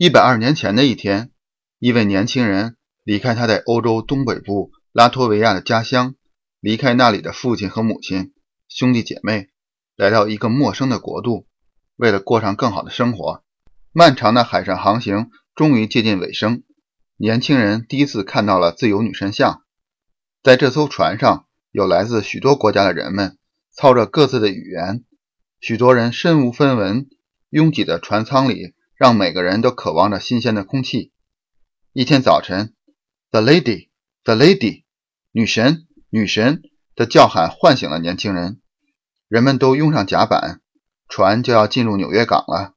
[0.00, 1.32] 一百二年前的一天，
[1.80, 6.14] 一位年轻人离开他在欧洲东北部拉脱维亚的家乡，
[6.60, 8.32] 离开那里的父亲和母亲、
[8.68, 9.48] 兄弟姐妹，
[9.96, 11.48] 来到一个陌生的国度，
[11.96, 13.42] 为了过上更好的生活。
[13.90, 16.62] 漫长的海上航行终于接近尾声，
[17.16, 19.64] 年轻人第一次看到了自由女神像。
[20.44, 23.36] 在这艘船上，有来自许多国家的人们，
[23.72, 25.02] 操着各自的语言，
[25.58, 27.08] 许多人身无分文，
[27.50, 28.74] 拥挤的船舱里。
[28.98, 31.12] 让每个人都渴望着新鲜的空气。
[31.92, 32.74] 一天早晨
[33.30, 33.90] ，“The lady,
[34.24, 34.82] the lady，
[35.30, 36.62] 女神，女神”
[36.96, 38.60] 的叫喊唤醒了年轻人。
[39.28, 40.60] 人们都拥上甲板，
[41.08, 42.74] 船就要进入纽约港了。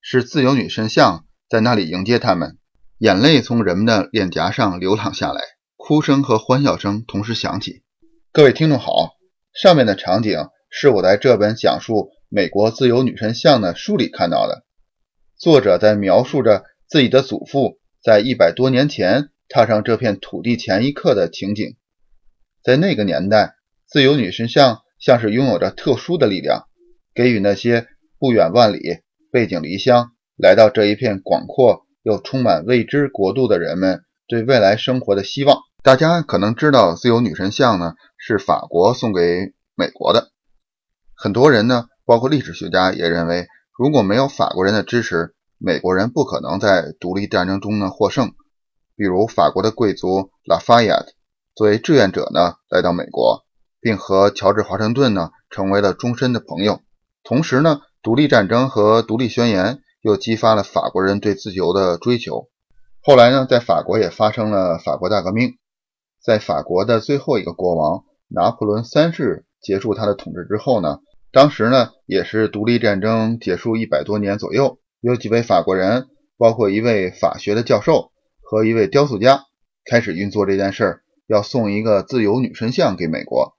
[0.00, 2.56] 是自由女神像在那里迎接他们。
[2.98, 5.40] 眼泪从人们的脸颊上流淌下来，
[5.76, 7.82] 哭声和欢笑声同时响起。
[8.30, 9.16] 各位听众好，
[9.52, 10.38] 上面的场景
[10.70, 14.64] 是我在这本讲述美国自由女神像的书里看到的。
[15.44, 21.76] 作者在描述着自己的祖父在一百多年前踏上这片土地前一刻的情景。
[22.62, 23.52] 在那个年代，
[23.86, 26.64] 自由女神像像是拥有着特殊的力量，
[27.14, 35.58] 给予那些不远万里、背井离乡来到这一片广阔又充满未知国度的人们对未来生活的希望。
[35.82, 40.30] 大家可能知道，自由女神像呢是法国送给美国的。
[41.14, 43.46] 很多人呢，包括历史学家也认为。
[43.76, 45.33] 如果没有法国人的支持，
[45.64, 48.34] 美国人不可能在独立战争中呢获胜。
[48.96, 51.06] 比如法国的贵族拉法耶特
[51.54, 53.46] 作为志愿者呢来到美国，
[53.80, 56.80] 并和乔治华盛顿呢成为了终身的朋友。
[57.22, 62.50] 同时呢，独立战争和独立宣言又激发了法国人对自由的追求。
[63.00, 65.56] 后来呢，在法国也发生了法国大革命。
[66.22, 70.98] 在法国的最后一个国王拿破仑三世结束他的统治之后呢。
[71.32, 78.10] 当时呢，也是独立战争结束一百多年左右，有几位法国人，包括一位法学的教授
[78.40, 79.44] 和一位雕塑家，
[79.84, 83.54] 开始运作这件事儿，要送一个自由女神像给美国。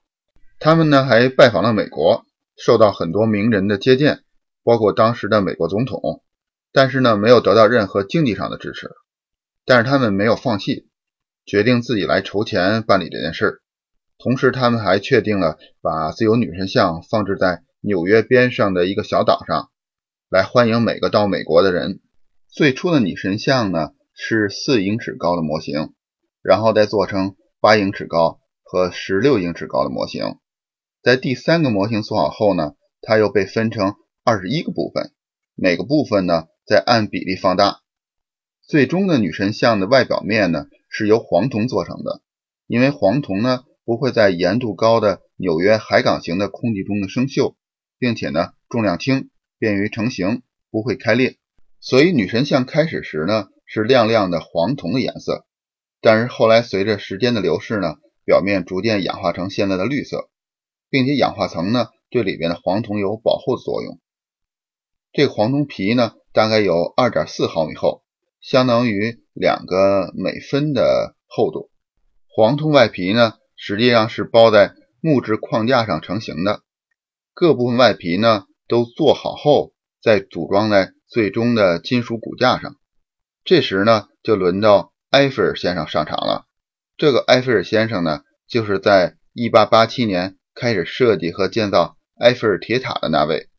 [0.58, 2.26] 他们呢还拜访了美国，
[2.58, 4.22] 受到很多名人的接见，
[4.64, 6.24] 包括当时的美国总统，
[6.74, 8.90] 但是呢没有得到任何经济上的支持。
[9.66, 10.88] 但是他们没有放弃，
[11.46, 13.62] 决定自己来筹钱办理这件事儿。
[14.18, 19.70] 同时，他们还确定了把自由女神像放置在纽约边上的一个小岛上，
[20.28, 22.00] 来欢迎每个到美国的人。
[22.50, 25.94] 最初的女神像呢是四英尺高的模型，
[26.42, 30.38] 然后再做成八英尺高和十六英尺高的模型。
[31.04, 33.94] 在第三个模型做好后呢，它又被分成
[34.24, 35.12] 二十一个部分，
[35.54, 37.82] 每个部分呢再按比例放大。
[38.68, 42.22] 最终的女神像的外表面呢是由黄铜做成的，
[42.66, 43.64] 因为黄铜呢。
[43.88, 47.54] 不会在盐度高的纽约海港型的空气中的生锈，
[48.00, 49.30] 并且呢重量轻，
[49.60, 51.38] 便于成型，不会开裂。
[51.80, 55.46] 所以女神像开始时呢是亮亮的黄铜的颜色，
[56.02, 57.96] 但是后来随着时间的流逝呢，
[58.26, 60.30] 表面逐渐氧化成现在的绿色，
[60.90, 64.00] 并且氧化层呢对里边的黄铜有保护的作用。
[65.12, 68.04] 这黄铜皮呢大概有二点四毫米厚，
[68.42, 71.70] 相当于两个美分的厚度。
[72.28, 73.36] 黄铜外皮呢。
[73.58, 76.64] 实际上是包在木质框架上成型的，
[77.34, 82.76] 各部分外皮呢都做好后，再组装在最终的金属骨架上。
[83.44, 86.48] 这时呢，就轮到埃菲尔先生上场了。
[86.98, 93.50] 这个埃菲尔先生呢，就是在1887年开始设计和建造埃菲尔铁塔的那位。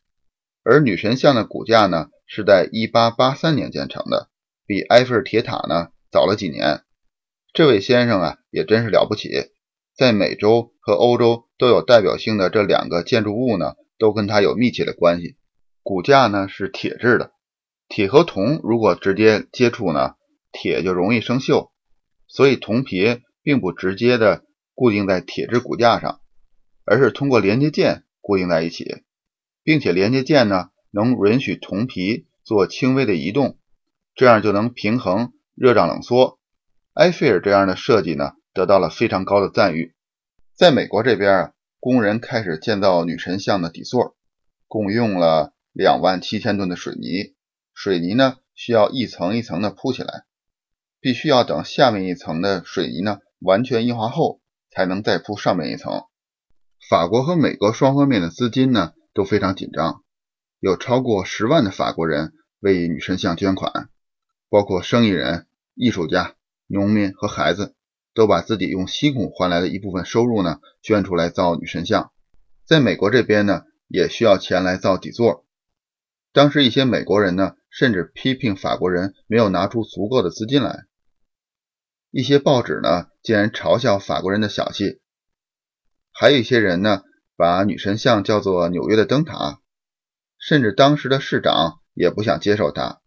[0.63, 4.29] 而女神像的骨架呢，是在1883年建成的，
[4.65, 6.83] 比埃菲尔铁塔呢早了几年。
[7.53, 9.29] 这位先生啊，也真是了不起。
[9.95, 15.35] 在美洲和欧洲都有代表性的这两个建筑物呢，都跟它有密切的关系。
[15.83, 17.31] 骨架呢是铁制的，
[17.87, 20.15] 铁和铜如果直接接触呢，
[20.51, 21.69] 铁就容易生锈，
[22.27, 24.43] 所以铜皮并不直接的
[24.73, 26.19] 固定在铁质骨架上，
[26.85, 29.03] 而是通过连接件固定在一起，
[29.63, 33.57] 并且连接件呢能允许铜皮做轻微的移动，
[34.15, 36.39] 这样就能平衡热胀冷缩。
[36.93, 38.33] 埃菲尔这样的设计呢。
[38.57, 39.93] 得到了非常高的赞誉。
[40.55, 44.17] 在美国这边啊，工人开始建造女神像的底座，
[44.67, 47.35] 共用了两万七千吨的水泥。
[47.73, 50.25] 水泥呢，需要一层一层的铺起来，
[50.99, 54.41] 必须要等下面一层的水泥呢完全硬化后，
[54.71, 56.01] 才能再铺上面一层。
[56.89, 60.03] 法国和美国双方面的资金呢都非常紧张，
[60.59, 63.89] 有超过十万的法国人为女神像捐款，
[64.49, 65.45] 包括生意人、
[65.75, 66.33] 艺术家、
[66.65, 67.75] 农民和孩子。
[68.17, 72.11] 都把自己用辛苦换来的一部分收入呢捐出来造女神像，
[72.65, 75.45] 在美国这边呢也需要钱来造底座。
[76.33, 80.85] 当时一些美国人呢甚至批评法国人没有拿出足够的资金来。
[82.09, 84.99] 一些报纸呢，竟然嘲笑法国人的小气；
[86.11, 87.03] 还有一些人呢，
[87.35, 89.61] 把女神像叫做纽约的灯塔。
[90.39, 92.99] 甚至当时的市长也不想接受它，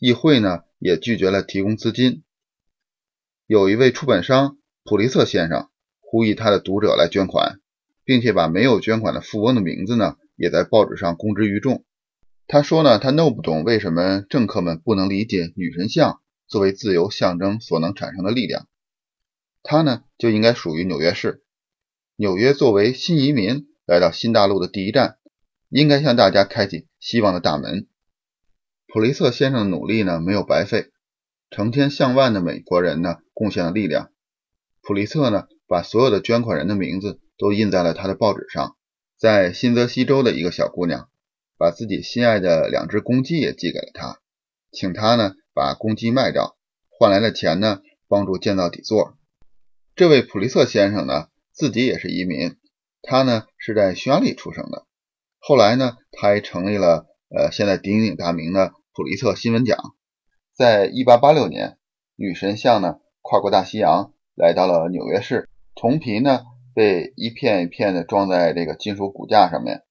[0.00, 2.24] 议会呢也拒绝了提供资金。
[3.46, 5.68] 有一位出版商普利策先生
[6.00, 7.60] 呼吁他的读者来捐款，
[8.04, 11.84] 并且把没有捐款的富翁的名字呢也在报纸上公之于众。
[12.46, 18.66] 他说呢，他弄不懂为什么政客们不能理解女神像作为自由象征所能产生的力量。
[19.62, 21.42] 他呢就应该属于纽约市。
[22.16, 25.18] 纽约作为新移民来到新大陆的第一站。
[25.68, 27.88] 应该向大家开启希望的大门。
[28.86, 30.92] 普利策先生的努力呢没有白费，
[31.50, 34.10] 成千上万的美国人呢贡献了力量。
[34.82, 38.76] 普利策呢把所有的捐款人的名字都印在了他的报纸上。
[39.18, 41.08] 在新泽西州的一个小姑娘
[41.58, 44.20] 把自己心爱的两只公鸡也寄给了他，
[44.70, 46.56] 请他呢把公鸡卖掉，
[46.90, 49.16] 换来了钱呢帮助建造底座。
[49.94, 52.56] 这位普利策先生呢自己也是移民，
[53.00, 54.84] 他呢是在匈牙利出生的。
[55.38, 59.95] 后来呢，他还成立了呃现在鼎鼎大名的普利策新闻奖。
[60.56, 61.76] 在1886年，
[62.16, 69.82] 女神像呢跨过大西洋来到了纽约市，铜皮呢被一片一片的装在这个金属骨架上面。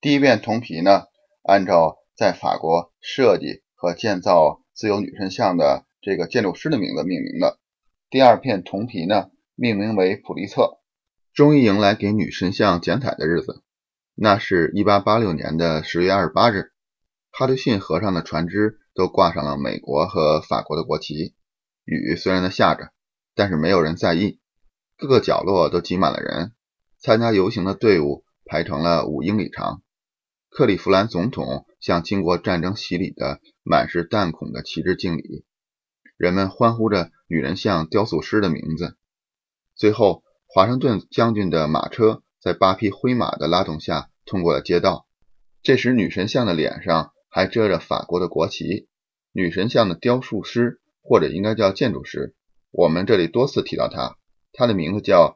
[0.00, 1.06] 第一片铜皮呢，
[1.42, 7.58] 按照在法国设计和建造自由女神像的这个建筑师的名字命名的。
[8.08, 10.78] 第二片铜皮呢，命名为普利策。
[11.32, 13.64] 终于迎来给女神像剪彩的日子。
[14.14, 16.70] 那是一八八六年的十月二十八日，
[17.32, 21.34] 哈德逊河上的船只都挂上了美国和法国的国旗。
[21.84, 22.92] 雨虽然在下着，
[23.34, 24.38] 但是没有人在意。
[24.96, 26.52] 各个角落都挤满了人，
[26.98, 29.82] 参加游行的队伍排成了五英里长。
[30.48, 35.44] 克利夫兰总统向经过战争洗礼的满是弹孔的旗帜敬礼，
[36.16, 38.96] 人们欢呼着女人像雕塑师的名字。
[39.74, 42.22] 最后，华盛顿将军的马车。
[42.40, 45.06] 在八匹灰马的拉动下，通过了街道。
[45.62, 48.86] 这时，女神像的脸上还遮着法国的国旗。
[49.32, 52.32] 女神像的雕塑师，或者应该叫建筑师，
[52.70, 54.16] 我们这里多次提到他，
[54.52, 55.34] 他的名字叫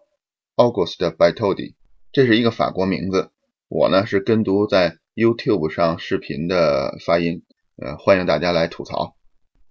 [0.55, 1.75] Auguste Baitodi，
[2.13, 3.33] 这是一个法国名字。
[3.67, 7.43] 我呢是跟读在 YouTube 上视频的发音，
[7.77, 9.17] 呃，欢迎大家来吐槽。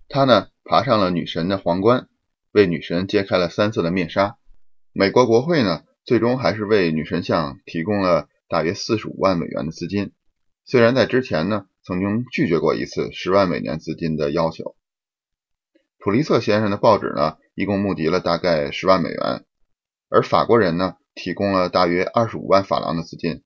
[0.10, 2.10] 他呢爬上了女神的皇冠，
[2.52, 4.38] 为女神揭开了三色的面纱。
[4.92, 5.84] 美国国会呢？
[6.04, 10.12] 最终还是为女神像提供了大约四十五万美元的资金，
[10.66, 14.76] 虽然在之前呢曾经拒绝过一次十万美元资金的要求。
[15.98, 19.46] 普利策先生的报纸呢一共募集了大概十万美元，
[20.10, 23.42] 而法国人呢提供了大约二十五万法郎的资金。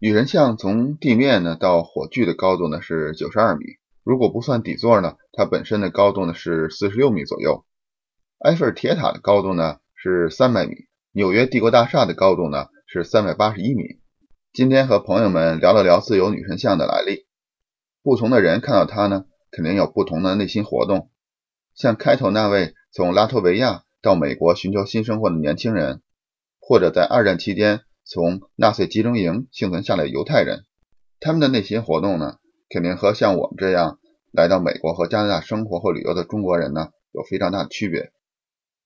[0.00, 3.64] 女神像从地面呢到火炬的高度呢是九十二米，
[4.02, 7.64] 如果不算底座呢，它本身的高度呢是四十六米左右。
[8.40, 10.74] 埃菲尔铁塔的高度呢是三百米。
[11.12, 14.00] 纽约帝国大厦的高度呢是三百八十一米。
[14.52, 17.27] 今天和朋友们聊了聊自由女神像的来历。
[18.08, 21.10] 不同的人看到他呢，肯定有不同的内心活动。
[21.74, 26.00] 像开头那位从拉脱维亚到美国寻求新生活的年轻人，
[26.58, 30.64] 或者在二战期间从纳粹集中营幸存下来的犹太人，
[31.20, 32.36] 他们的内心活动呢，
[32.70, 33.98] 肯定和像我们这样
[34.32, 38.10] 来到美国和加拿大生活或旅游的中国人呢，有非常大的区别。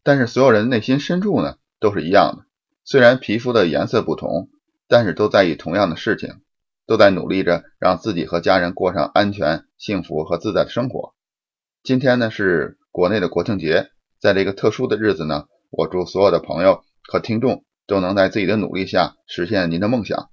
[0.03, 1.59] 但是所有人内心深处呢？
[1.79, 2.47] 都是一样的，
[2.83, 4.51] 虽然皮肤的颜色不同，
[4.89, 6.41] 但是都在意同样的事情，
[6.87, 11.15] 都在努力着让自己和家人过上安全、幸福和自在的生活。
[11.83, 20.32] 今天呢是国内的国庆节，在这个特殊的日子呢，我祝所有的朋友和听众都能在自己的努力下实现您的梦想。